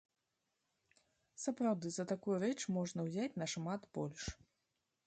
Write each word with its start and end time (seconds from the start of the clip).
Сапраўды, 1.43 1.87
за 1.99 2.07
такую 2.13 2.35
рэч 2.45 2.59
можна 2.79 2.99
ўзяць 3.11 3.33
нашмат 3.45 3.81
больш. 4.01 4.23